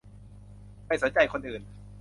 [0.87, 1.61] ไม่สนใจคนอื่น